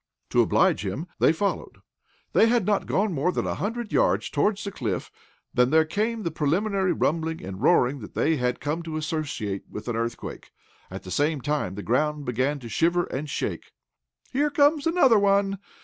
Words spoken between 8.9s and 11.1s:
associate with an earthquake. At